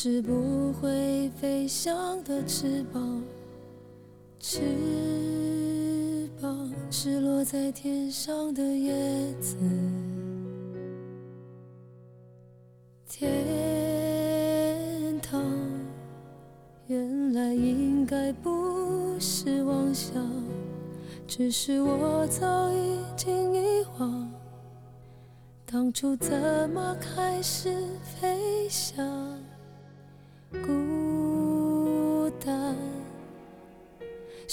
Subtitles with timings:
[0.00, 3.20] 是不会飞翔的翅膀，
[4.38, 4.60] 翅
[6.40, 8.94] 膀是落在天上的叶
[9.40, 9.56] 子。
[13.08, 15.42] 天堂
[16.86, 20.24] 原来应该不是妄想，
[21.26, 24.30] 只是我早已经遗忘。
[25.66, 29.36] 当初怎么开始飞翔？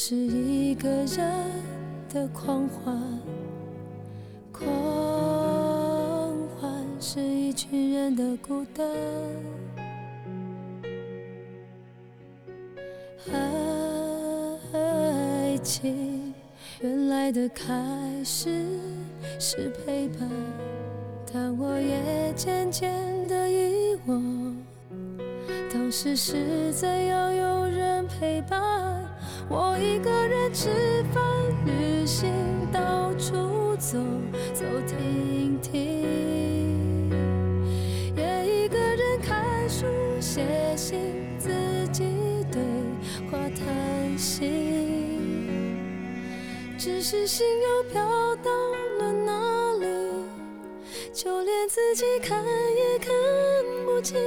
[0.07, 1.17] 是一个人
[2.13, 2.95] 的狂欢，
[4.51, 4.69] 狂
[6.61, 8.85] 欢是一群人的孤单。
[14.71, 16.31] 爱情
[16.81, 17.73] 原来的开
[18.23, 18.63] 始
[19.39, 20.29] 是陪伴。
[21.33, 22.93] 但我也渐渐
[23.27, 24.55] 地遗忘，
[25.73, 29.03] 当时是怎样有人陪伴
[29.47, 31.23] 我，一个人吃饭、
[31.65, 32.29] 旅行、
[32.71, 33.97] 到处走
[34.53, 37.09] 走停停，
[38.15, 39.85] 也一个人看书、
[40.19, 40.41] 写
[40.75, 41.49] 信，自
[41.91, 42.03] 己
[42.51, 42.59] 对
[43.29, 44.49] 话谈心，
[46.77, 48.03] 只是心又飘
[48.37, 48.51] 到
[48.99, 49.85] 了哪里？
[51.13, 53.09] 就连自己看也看
[53.85, 54.17] 不清，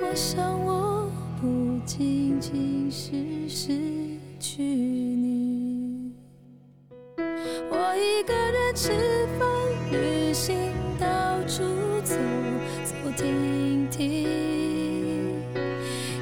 [0.00, 0.83] 我想我
[1.96, 3.12] 仅仅是
[3.48, 3.68] 失
[4.40, 6.12] 去你。
[7.70, 8.90] 我一个人吃
[9.38, 9.48] 饭、
[9.92, 11.62] 旅行、到处
[12.02, 12.16] 走
[12.84, 14.24] 走停停，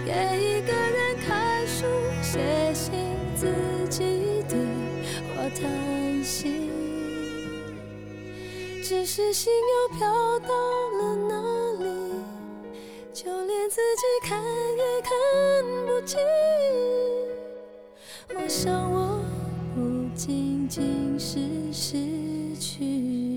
[0.05, 1.87] 也一个人看书、
[2.21, 2.39] 写
[2.75, 2.93] 信，
[3.35, 3.47] 自
[3.89, 4.59] 己对
[5.35, 6.69] 话谈心。
[8.85, 10.82] 只是心又飘到？
[13.75, 14.39] 自己看
[14.77, 15.11] 也看
[15.87, 16.21] 不清。
[18.35, 19.25] 我想我
[19.75, 23.32] 不仅仅是失去。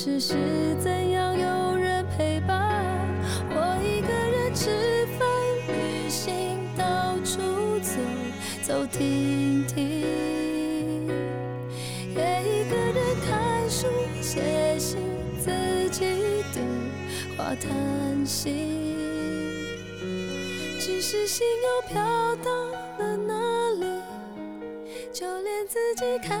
[0.00, 0.34] 时是
[0.78, 2.56] 怎样有人陪伴
[3.50, 5.26] 我，一个人吃饭、
[5.66, 7.98] 旅行、到处走
[8.62, 10.06] 走停停，
[12.14, 13.88] 也一个人看书、
[14.22, 15.00] 写信、
[15.40, 15.50] 自
[15.90, 16.62] 己对
[17.36, 18.68] 话谈心。
[20.78, 22.00] 只是心又飘
[22.44, 22.52] 到
[23.00, 23.34] 了哪
[23.80, 23.84] 里？
[25.12, 26.40] 就连自己看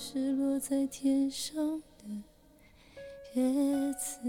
[0.00, 2.04] 是落在天上的
[3.34, 4.20] 叶子。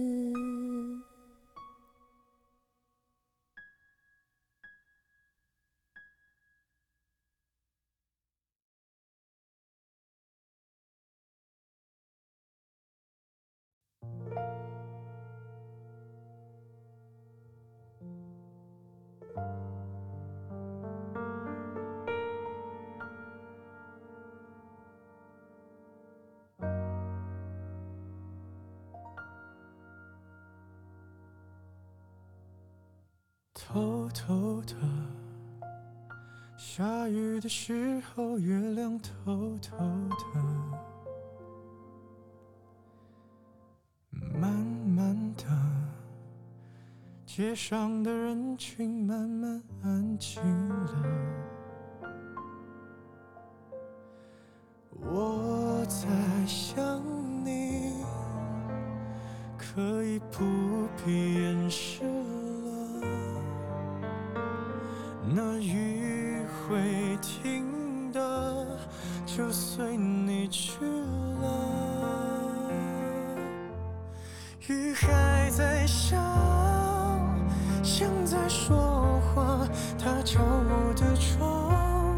[33.71, 34.73] 偷偷的，
[36.57, 40.41] 下雨的时候，月亮偷偷的，
[44.33, 45.45] 慢慢的，
[47.27, 51.05] 街上的人群慢慢安静了。
[54.99, 56.07] 我在
[56.47, 57.03] 想
[57.45, 57.93] 你，
[59.59, 62.01] 可以不必掩饰。
[65.31, 68.65] 那雨会停的，
[69.27, 71.45] 就随你去了。
[74.67, 76.17] 雨还在下，
[77.83, 79.67] 像在说话，
[79.99, 82.17] 它敲我的窗，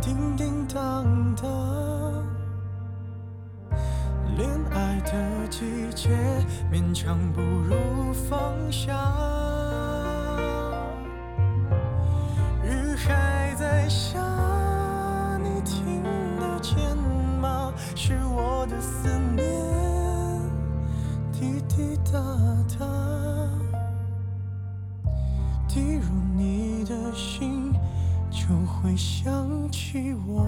[0.00, 2.24] 叮叮当当。
[4.36, 6.10] 恋爱的季节，
[6.72, 8.94] 勉强不如放下。
[25.78, 27.72] 一入你的心
[28.30, 30.44] 就会想起我。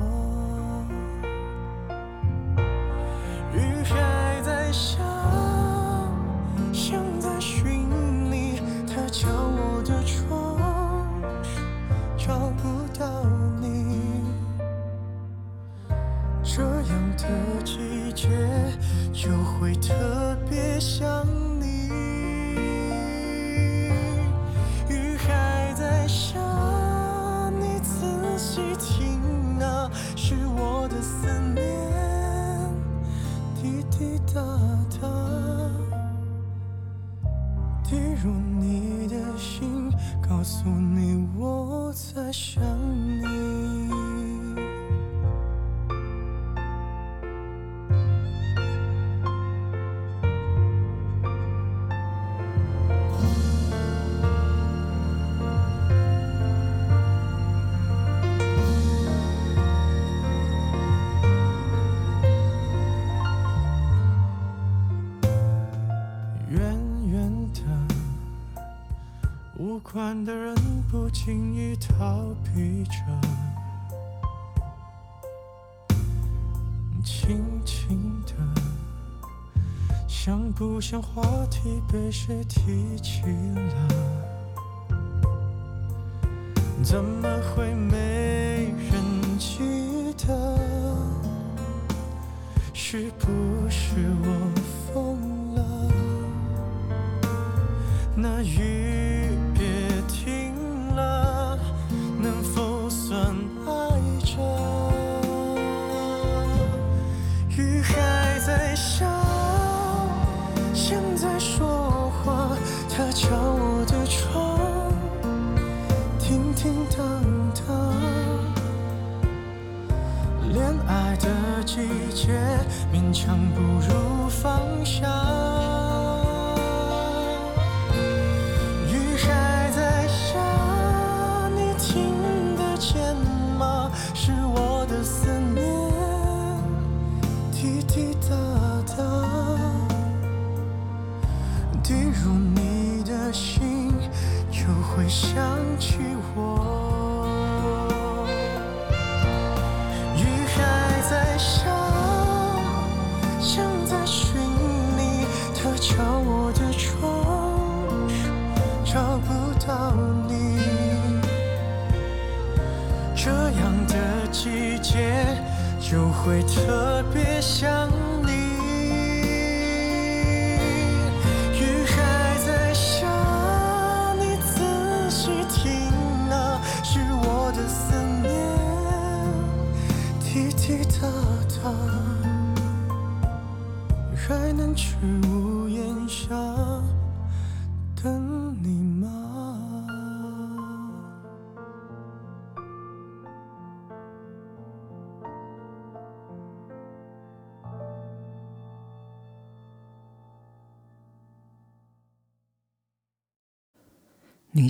[72.00, 72.92] 逃避着，
[77.04, 78.33] 轻轻的，
[80.09, 83.21] 像不像话题被谁提起
[83.54, 83.87] 了？
[86.83, 87.70] 怎么会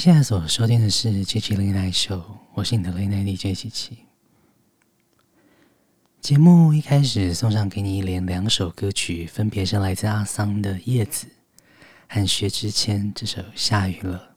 [0.01, 2.17] 现在所收听的是《七七 Late Night Show》，
[2.55, 3.99] 我是你的 Late Night DJ 七七。
[6.23, 11.27] 节目一开始送上给你一连两首歌曲，分别是来自阿桑的《叶子》
[12.09, 14.37] 和薛之谦这首《下雨了》。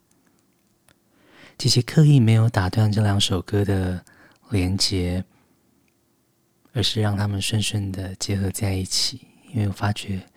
[1.57, 4.03] 琪琪刻意没有打断这两首歌的
[4.49, 5.23] 连接，
[6.73, 9.21] 而是让他们顺顺的结合在一起。
[9.53, 10.27] 因为我发觉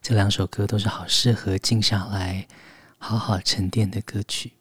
[0.00, 2.46] 这两首歌都是好适合静下来、
[2.98, 4.52] 好好沉淀的歌曲。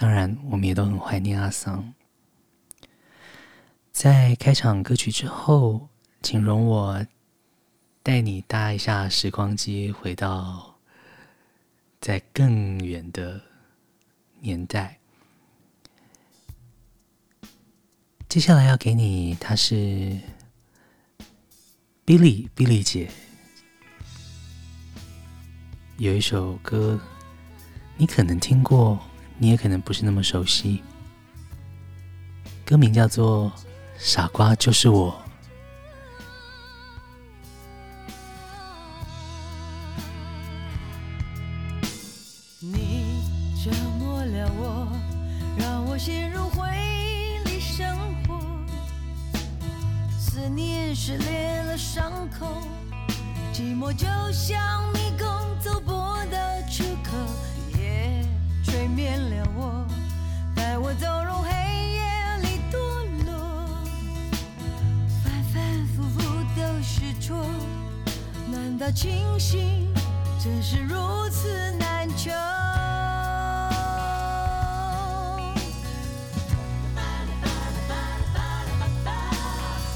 [0.00, 1.92] 当然，我们也都很怀念阿桑。
[3.90, 5.88] 在开场歌曲之后，
[6.22, 7.04] 请容我
[8.00, 10.78] 带你搭一下时光机，回到
[12.00, 13.40] 在更远的
[14.38, 15.00] 年代。
[18.28, 19.74] 接下来要给你，她是
[22.06, 23.10] Billy Billy 姐，
[25.96, 27.00] 有一首歌，
[27.96, 28.96] 你可能听过，
[29.38, 30.82] 你也可能不是那么熟悉，
[32.64, 33.50] 歌名叫做。
[34.00, 35.20] 傻瓜就是我。
[42.60, 43.24] 你
[43.64, 44.88] 折磨了我，
[45.58, 48.38] 让我陷入回忆里生活。
[50.16, 52.62] 思念撕裂了伤口，
[53.52, 55.28] 寂寞就像迷宫，
[59.08, 59.86] 原谅我，
[60.54, 61.48] 带我走入黑
[61.94, 62.02] 夜
[62.42, 62.76] 里堕
[63.24, 63.32] 落，
[65.24, 66.20] 反反复复
[66.54, 67.42] 都是错。
[68.52, 69.90] 难道清醒
[70.38, 72.30] 真是如此难求？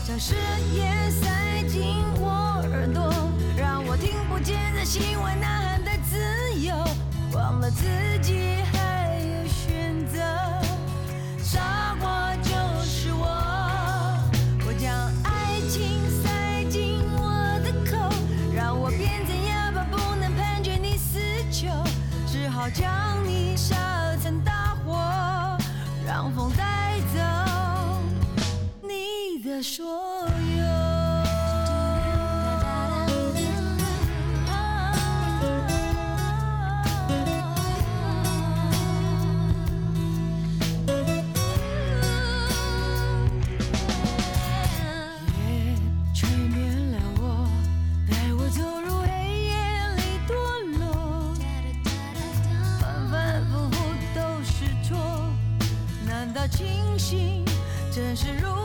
[0.08, 0.36] 将誓
[0.74, 2.30] 言塞进我
[2.72, 3.12] 耳朵，
[3.58, 6.16] 让我听不见在心外呐喊的自
[6.58, 6.74] 由，
[7.34, 7.84] 忘了自
[8.22, 8.41] 己。
[57.90, 58.61] 自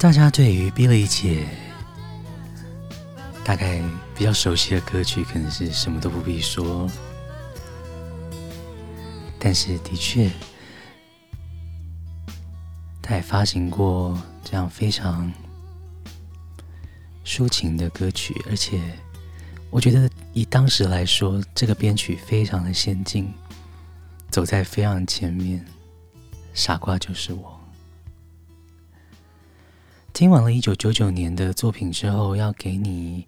[0.00, 1.44] 大家对于 Billy 姐
[3.44, 3.82] 大概
[4.14, 6.88] 比较熟悉的歌曲，可能是什么都不必说。
[9.40, 10.30] 但是的确，
[13.02, 15.32] 她也发行过这样非常
[17.24, 18.80] 抒情的歌曲，而且
[19.68, 23.34] 我觉得以当时来说，这个编曲非常的先进，
[24.30, 25.66] 走在非常前面。
[26.54, 27.57] 傻瓜就是我。
[30.18, 33.24] 听完了一九九九年的作品之后，要给你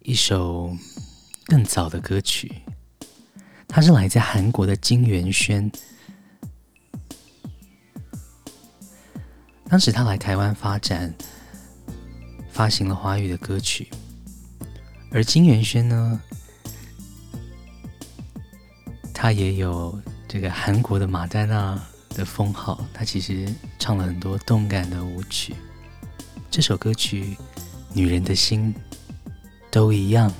[0.00, 0.74] 一首
[1.44, 2.50] 更早的歌曲。
[3.68, 5.70] 它是来自韩国的金元萱。
[9.68, 11.12] 当时他来台湾发展，
[12.50, 13.86] 发行了华语的歌曲。
[15.10, 16.18] 而金元萱呢，
[19.12, 21.78] 他也有这个韩国的马丹娜
[22.14, 23.46] 的封号，他其实
[23.78, 25.54] 唱了很多动感的舞曲。
[26.50, 27.36] 这首歌曲
[27.92, 28.74] 《女人的心
[29.70, 30.30] 都一样》。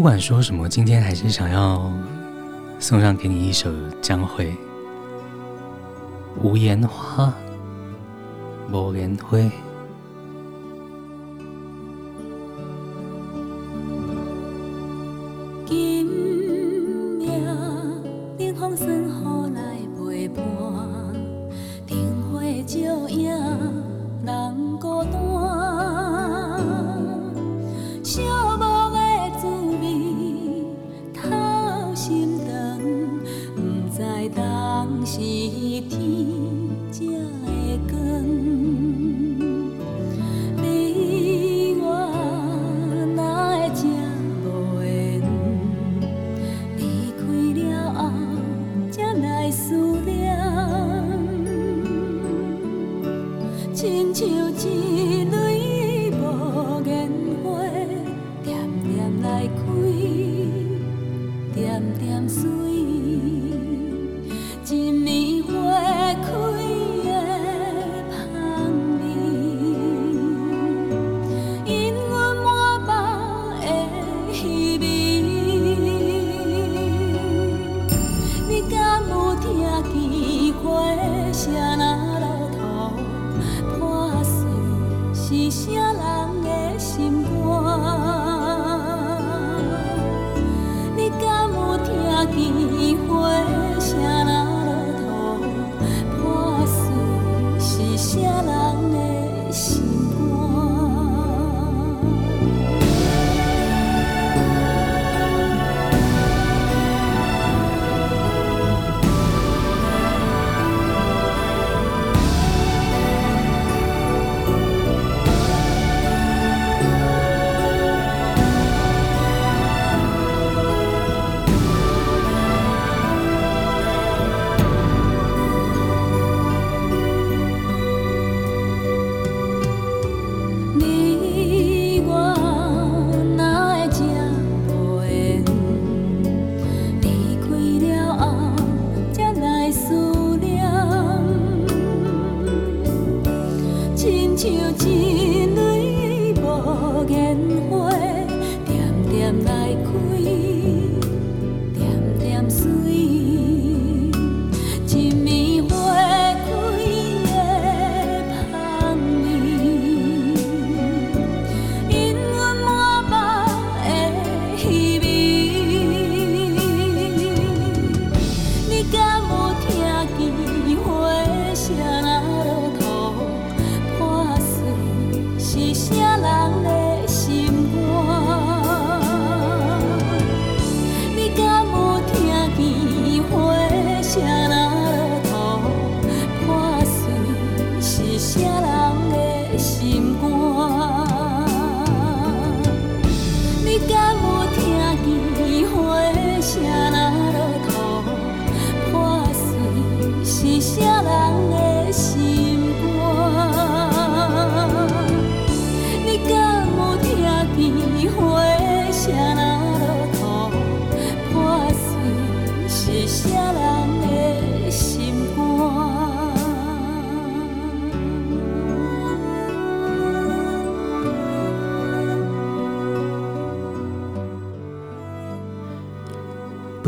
[0.00, 1.92] 不管说什么，今天还是想要
[2.78, 4.46] 送上给你一首江蕙
[6.42, 7.30] 《无言花，
[8.72, 9.36] 无言花》。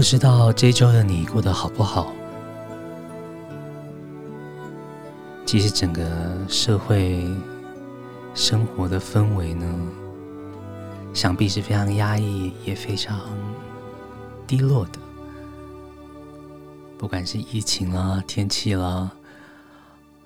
[0.02, 2.12] 不知道这周的你过得好不好？
[5.46, 6.04] 其实整个
[6.48, 7.24] 社会
[8.34, 9.64] 生活的氛围呢，
[11.14, 13.20] 想必是非常压抑，也非常
[14.44, 14.98] 低落的。
[16.98, 19.08] 不管是疫情啦、天气啦，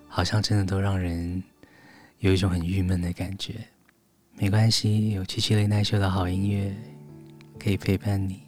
[0.09, 1.45] 好像真的都让人
[2.21, 3.57] 有一种很郁闷的感觉。
[4.39, 6.75] 没关系，有七七雷奈秀的好音乐
[7.59, 8.46] 可以陪伴你。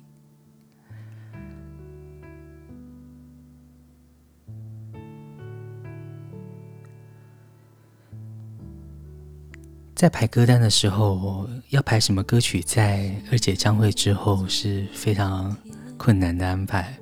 [9.99, 15.57] 在排歌单的时候，要排什么歌曲在二姐将会之后是非常
[15.97, 16.97] 困难的安排。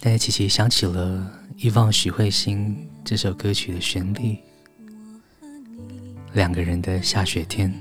[0.00, 1.24] 但是琪琪想起了
[1.56, 4.36] 遗忘许慧欣这首歌曲的旋律，
[6.32, 7.72] 两个人的下雪天，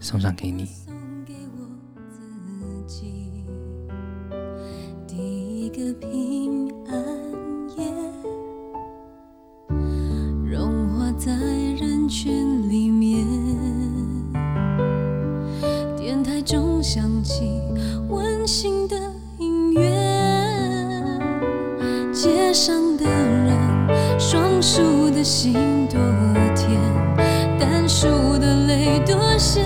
[0.00, 0.68] 送上给你。
[5.08, 5.92] 一个
[16.86, 17.60] 响起
[18.08, 18.96] 温馨的
[19.38, 19.90] 音乐，
[22.12, 25.52] 街上的人，双数的心
[25.88, 25.98] 多
[26.54, 26.80] 甜，
[27.58, 28.06] 单数
[28.38, 29.64] 的泪多咸，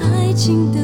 [0.00, 0.80] 爱情的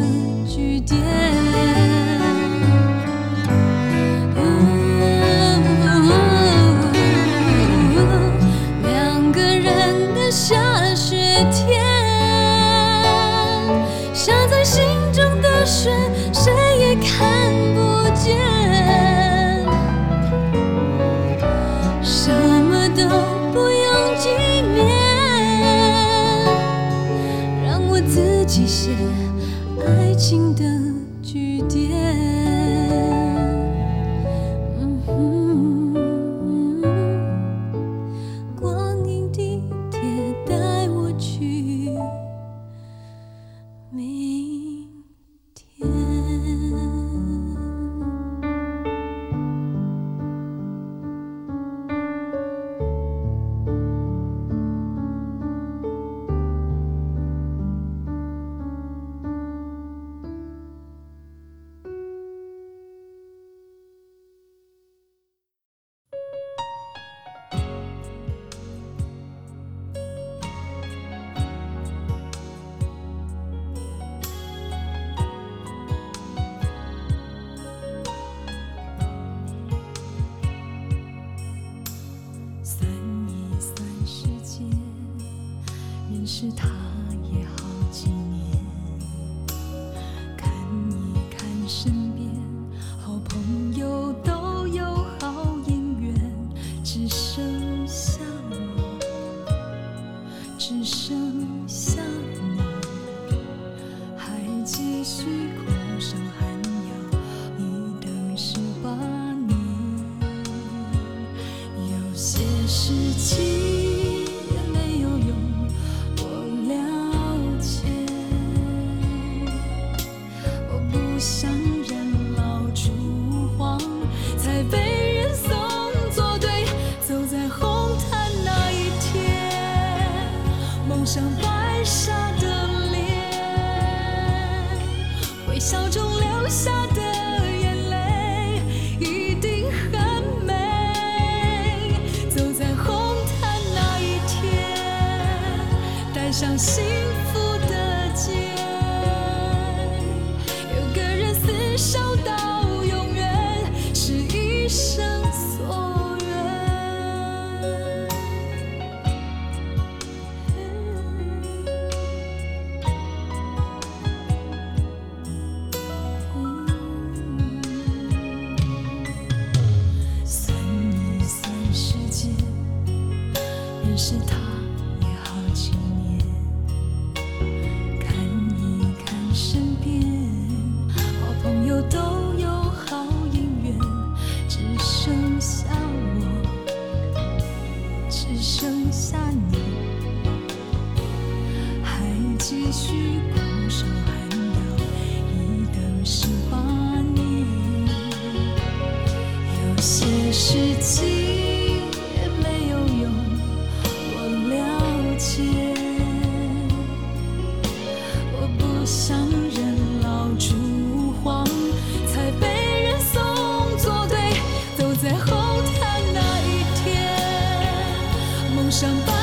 [218.80, 219.19] 像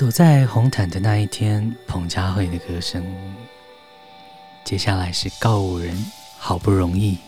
[0.00, 3.04] 走在红毯的那一天彭佳慧的歌声
[4.64, 5.94] 接下来是告五人
[6.38, 7.18] 好不容易。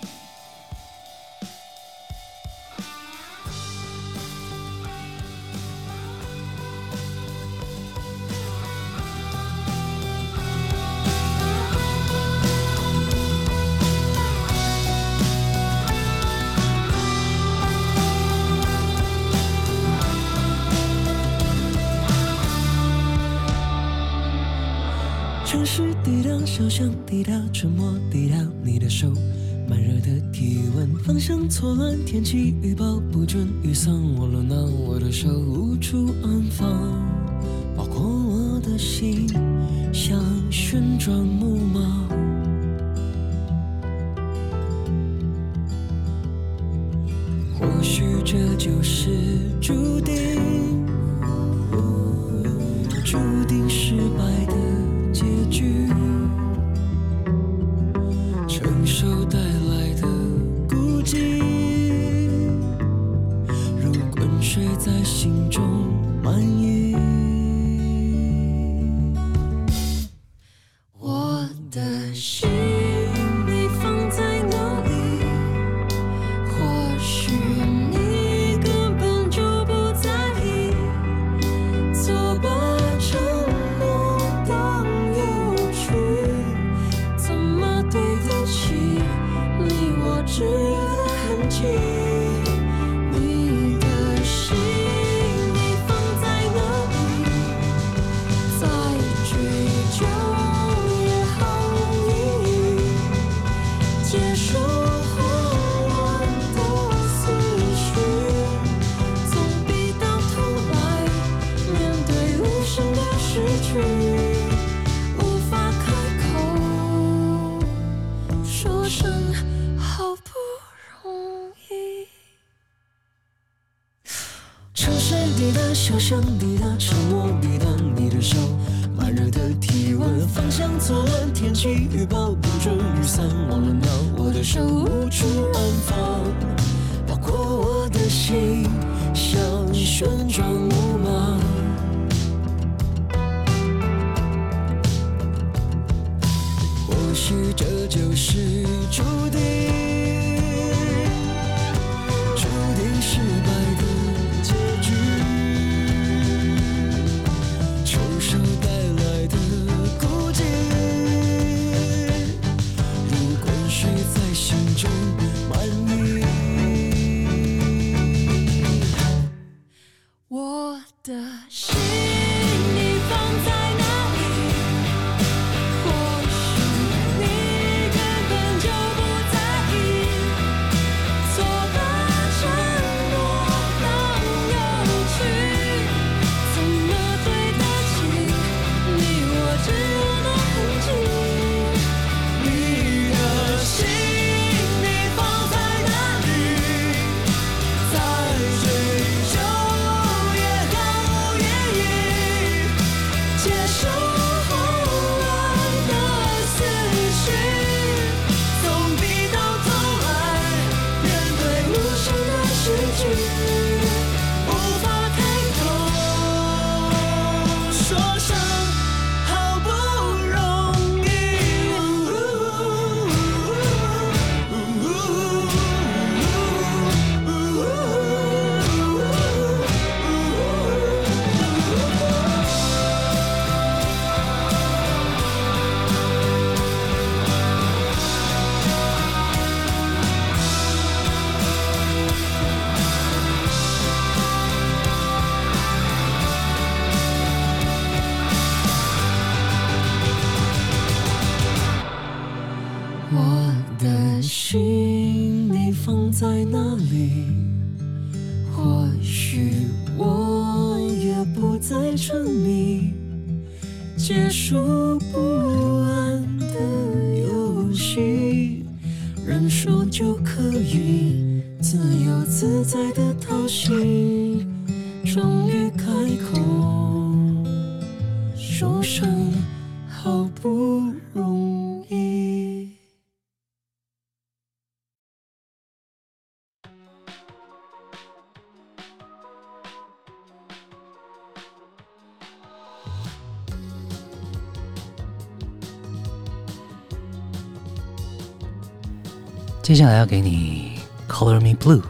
[299.71, 300.79] 接下来要给你《
[301.11, 301.81] Color Me Blue》。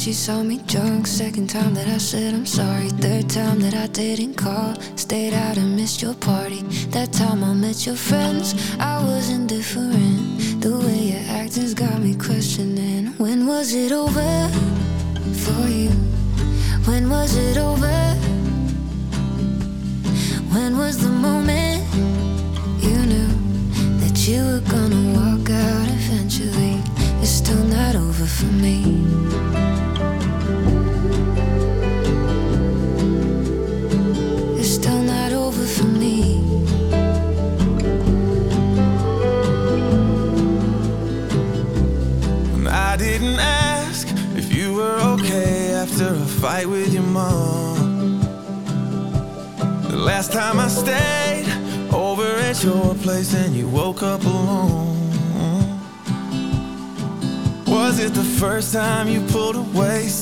[0.00, 1.06] She saw me drunk.
[1.06, 2.88] Second time that I said I'm sorry.
[2.88, 4.74] Third time that I didn't call.
[4.96, 6.62] Stayed out and missed your party.
[6.88, 8.54] That time I met your friends.
[8.78, 10.62] I was indifferent.
[10.62, 13.08] The way your acting's got me questioning.
[13.18, 14.48] When was it over
[15.44, 15.90] for you?
[16.86, 17.99] When was it over?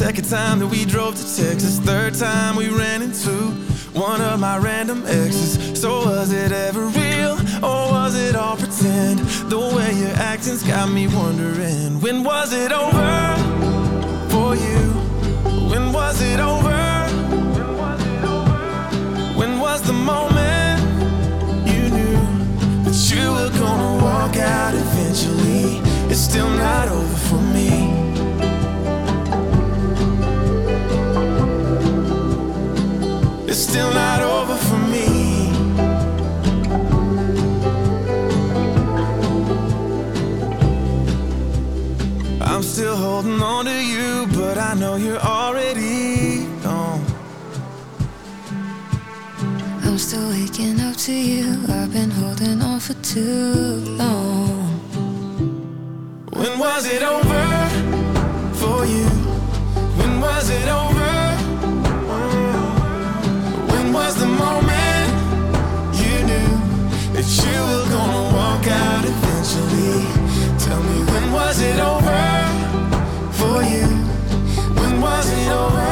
[0.08, 1.78] Second time that we drove to Texas?
[1.80, 3.30] Third time we ran into
[3.92, 5.78] one of my random exes?
[5.78, 7.32] So was it ever real
[7.62, 9.18] or was it all pretend?
[9.50, 13.36] The way your acting's got me wondering when was it over
[14.30, 14.80] for you?
[15.68, 16.78] When was it over?
[19.36, 20.80] When was the moment
[21.68, 22.18] you knew
[22.84, 25.82] that you were gonna walk out eventually?
[26.10, 27.77] It's still not over for me.
[33.78, 35.06] still not over for me.
[42.40, 47.04] I'm still holding on to you, but I know you're already gone.
[49.84, 54.58] I'm still waking up to you, I've been holding on for too long.
[56.32, 57.27] When was it over?
[71.58, 72.20] Was it over
[73.32, 73.86] for you?
[74.78, 75.90] When was it over?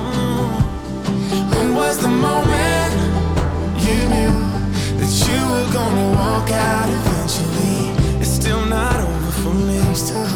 [0.00, 0.52] Mm.
[1.54, 2.92] When was the moment
[3.84, 4.34] you knew
[4.98, 8.20] that you were gonna walk out eventually?
[8.22, 9.94] It's still not over for me.
[9.94, 10.33] Still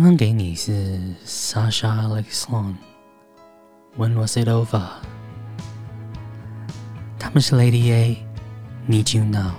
[0.00, 4.92] 刚刚给你是 Sasha Alex Sloan，When Was It Over？
[7.18, 9.52] 他们是 Lady A，Need You Now。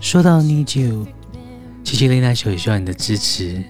[0.00, 1.08] 说到 Need You，
[1.82, 3.64] 七七丽那首也需要你的支持。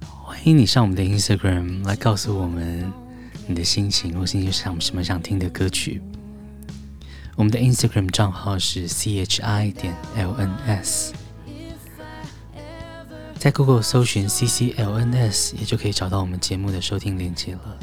[0.00, 2.90] 欢迎你上我们的 Instagram 来告诉我们
[3.46, 6.00] 你的心情，或是你想什么想听的歌曲。
[7.38, 11.12] 我们的 Instagram 账号是 chi 点 lns，
[13.38, 17.78] 在 Google 搜寻 cclns 也就可以找到我们节目的收听链接了。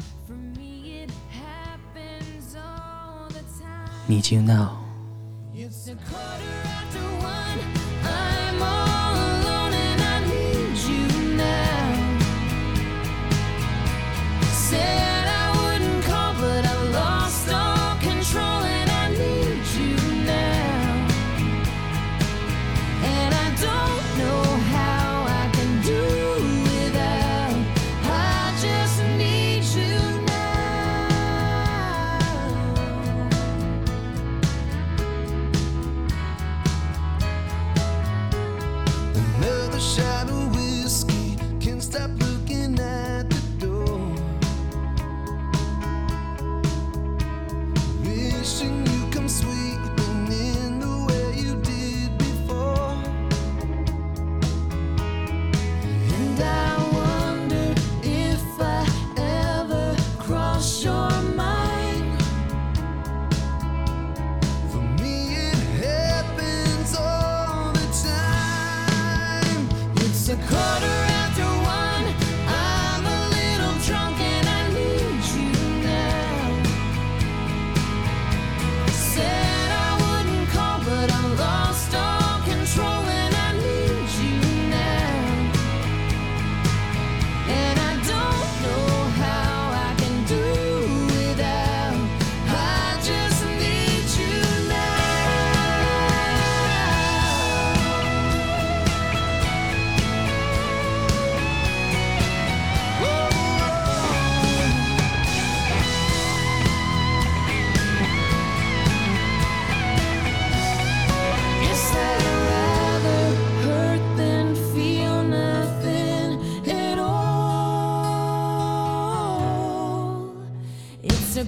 [4.06, 4.76] Need you now。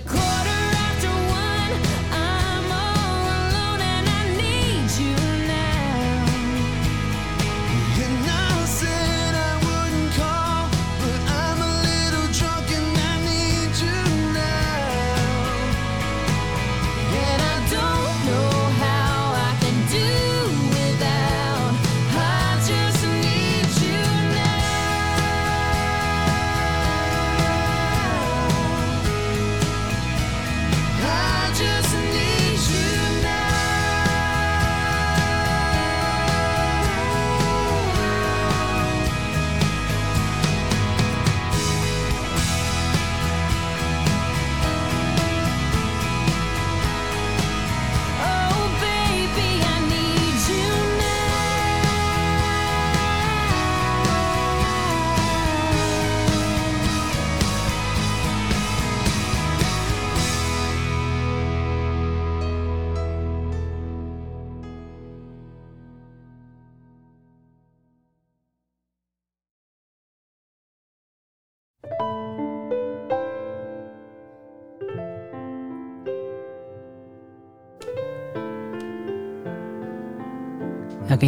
[0.07, 0.28] cold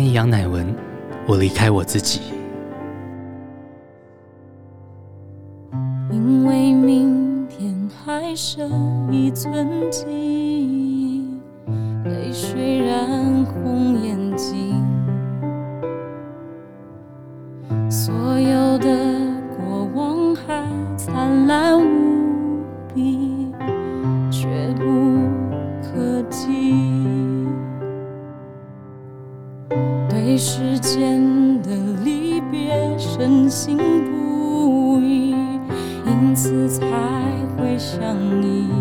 [0.00, 0.74] 给你杨乃文，
[1.26, 2.22] 我离开我自己。
[6.10, 11.38] 因为明天还剩一寸记忆，
[12.06, 14.79] 泪水染红眼睛，
[37.80, 38.79] 想你。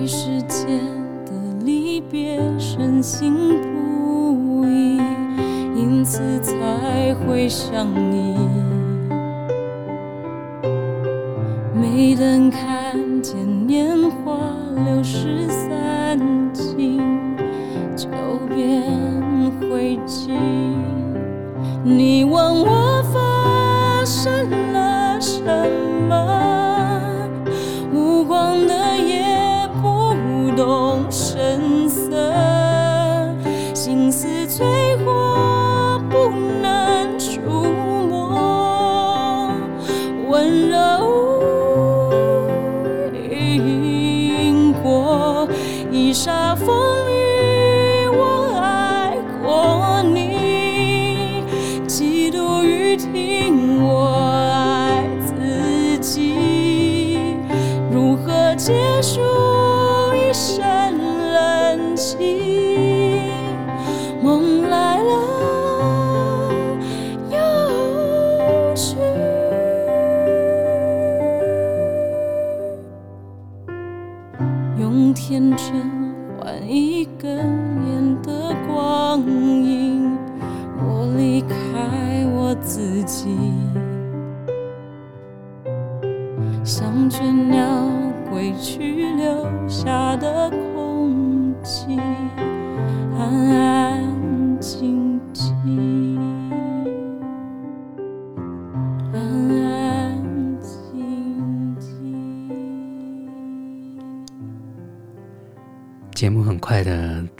[0.00, 0.80] 对时间
[1.26, 1.32] 的
[1.62, 4.96] 离别深信不疑，
[5.76, 8.34] 因此才会想你。
[11.74, 13.36] 没等看见
[13.66, 14.38] 年华
[14.86, 16.18] 流逝散
[16.54, 16.98] 尽，
[17.94, 18.08] 就
[18.48, 18.82] 变
[19.60, 20.30] 灰烬。
[21.84, 24.48] 你问我发生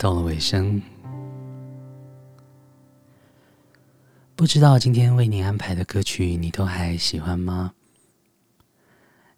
[0.00, 0.80] 到了尾声，
[4.34, 7.74] 不知道今天为你安排的歌曲你都还喜欢吗？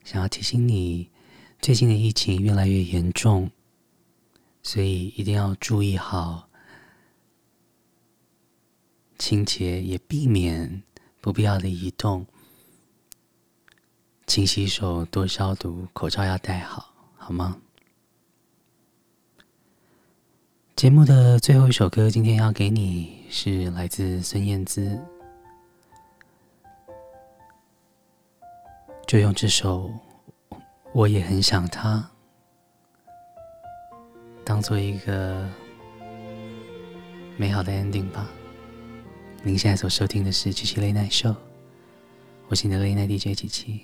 [0.05, 1.11] 想要提醒你。
[1.61, 3.51] 最近的疫情越来越严重，
[4.63, 6.49] 所以一定要注意好
[9.19, 10.85] 清洁，也避免
[11.21, 12.25] 不必要的移动。
[14.29, 17.61] 勤洗手，多消毒，口罩要戴好，好吗？
[20.75, 24.99] 节目的最后一首歌，今天要给你，是来自孙燕姿，
[29.07, 29.91] 就用这首。
[30.93, 32.11] 我也很想他，
[34.45, 35.49] 当做一个
[37.37, 38.29] 美好的 ending 吧。
[39.43, 41.33] 您现在所收听的是《七七 Late Night Show》，
[42.49, 43.81] 我是你的 Late Night DJ 七七。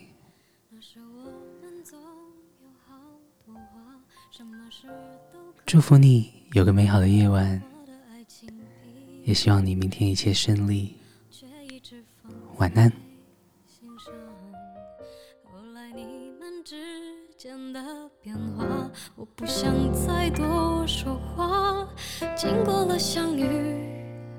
[5.64, 7.62] 祝福你有个美好的夜晚，
[9.24, 10.96] 也希望你明天一切顺利。
[12.56, 12.90] 晚安。
[15.44, 16.74] 后来你们之
[17.36, 17.80] 间的
[18.22, 21.86] 变化，我不想再多说话。
[22.34, 23.44] 经过了相遇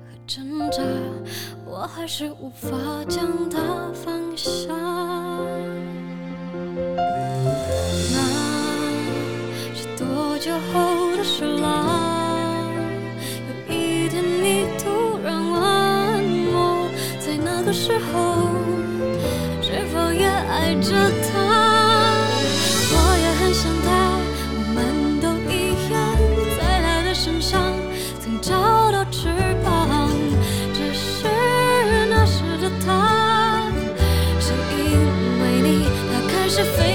[0.04, 0.82] 和挣扎，
[1.64, 2.68] 我还是无法
[3.08, 4.74] 将它放下。
[8.12, 8.18] 那
[9.74, 11.99] 是多久后的事啦，
[17.72, 18.48] 时候
[19.62, 20.90] 是否也爱着
[21.30, 21.38] 他？
[22.92, 23.88] 我也很想他，
[24.56, 25.54] 我们都一
[25.92, 25.96] 样，
[26.58, 27.72] 在他的身上
[28.20, 29.28] 曾找到翅
[29.64, 30.10] 膀，
[30.74, 31.28] 只是
[32.08, 33.70] 那时的他，
[34.40, 34.82] 是因
[35.40, 36.89] 为你，他开始飞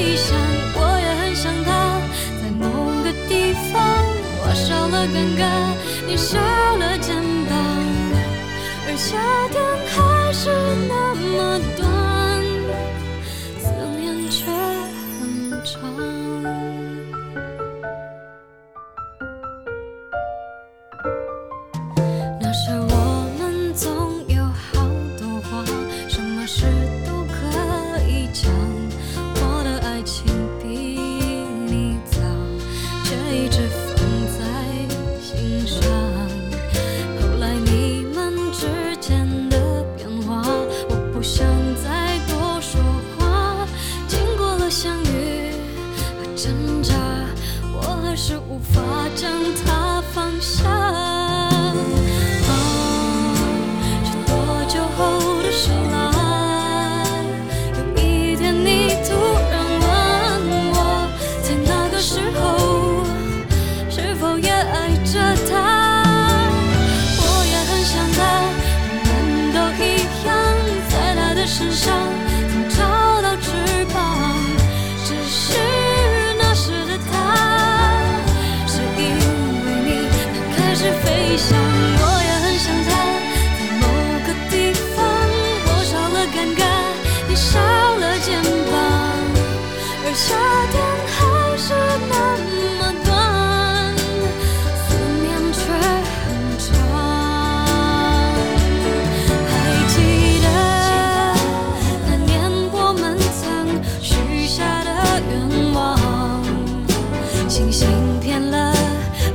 [107.55, 107.87] 星星
[108.19, 108.75] 骗了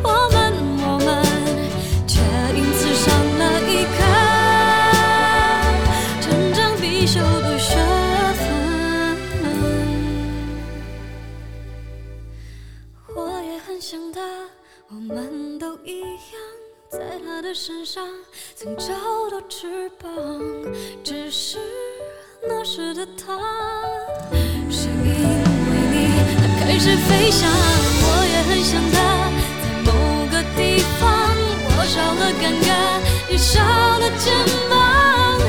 [0.03, 0.53] 我们，
[0.83, 1.25] 我们
[2.07, 2.21] 却
[2.55, 3.09] 因此伤
[3.39, 3.99] 了一颗
[6.21, 7.77] 真正必修的学
[8.35, 8.45] 分。
[13.17, 14.21] 我也很想他，
[14.91, 16.39] 我们都一样，
[16.91, 18.07] 在他的身上
[18.55, 18.93] 曾找
[19.31, 20.13] 到翅膀，
[21.03, 21.57] 只是
[22.47, 23.39] 那时的他
[24.69, 25.11] 是因为
[25.91, 27.49] 你，他开始飞翔。
[28.43, 28.97] 很想他，
[29.63, 29.91] 在某
[30.31, 31.09] 个地方，
[31.77, 32.69] 我少了尴尬，
[33.29, 34.35] 你少了肩
[34.69, 35.41] 膀，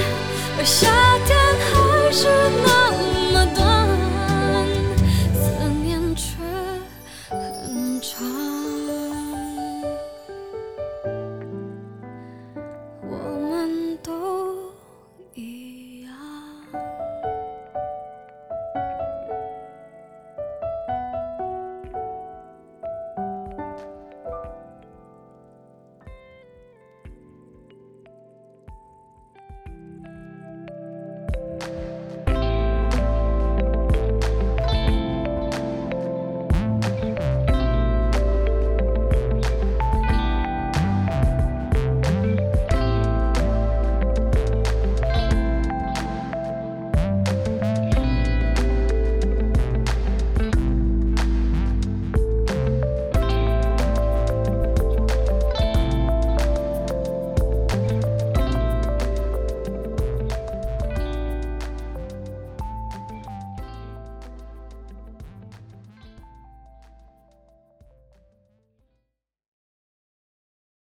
[0.57, 0.87] 而夏
[1.25, 1.29] 天
[1.71, 2.27] 还是
[2.63, 2.70] 那。